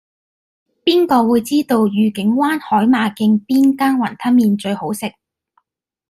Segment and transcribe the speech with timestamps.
[0.83, 5.13] 邊個會知道愉景灣海馬徑邊間雲吞麵最好食